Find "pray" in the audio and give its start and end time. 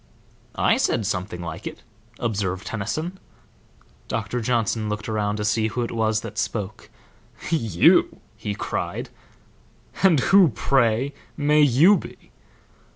10.55-11.13